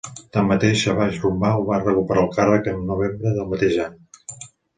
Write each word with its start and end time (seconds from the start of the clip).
Tanmateix, 0.35 0.77
Savage-Rumbaugh 0.85 1.61
va 1.67 1.77
recuperar 1.83 2.23
el 2.25 2.33
càrrec 2.39 2.71
en 2.73 2.81
novembre 2.89 3.37
del 3.37 3.53
mateix 3.53 3.79
any. 3.87 4.03